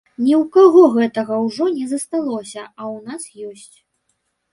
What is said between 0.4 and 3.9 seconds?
каго гэтага ўжо не засталося, а ў нас ёсць.